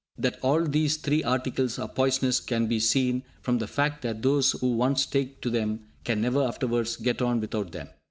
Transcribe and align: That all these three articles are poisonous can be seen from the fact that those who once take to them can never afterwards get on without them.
That 0.17 0.39
all 0.41 0.63
these 0.63 0.97
three 0.97 1.23
articles 1.23 1.77
are 1.77 1.87
poisonous 1.87 2.39
can 2.39 2.65
be 2.65 2.79
seen 2.79 3.21
from 3.43 3.59
the 3.59 3.67
fact 3.67 4.01
that 4.01 4.23
those 4.23 4.53
who 4.53 4.73
once 4.73 5.05
take 5.05 5.41
to 5.41 5.51
them 5.51 5.81
can 6.03 6.19
never 6.19 6.41
afterwards 6.41 6.95
get 6.95 7.21
on 7.21 7.39
without 7.39 7.71
them. 7.71 7.87